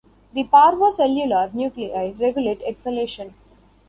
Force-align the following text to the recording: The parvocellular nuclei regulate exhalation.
The 0.33 0.45
parvocellular 0.45 1.53
nuclei 1.53 2.11
regulate 2.19 2.63
exhalation. 2.65 3.35